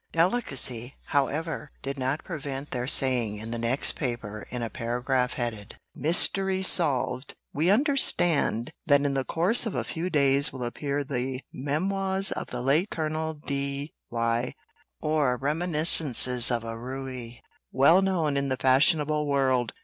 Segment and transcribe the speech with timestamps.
[0.13, 5.77] Delicacy, however, did not prevent their saying in the next paper in a paragraph headed,
[5.93, 11.41] "MYSTERY SOLVED," "We understand that in the course of a few days will appear the
[11.53, 14.55] 'Memoirs of the late Colonel D y;
[15.01, 17.39] or, Reminiscences of a Rouè,
[17.71, 19.71] well known in the Fashionable World.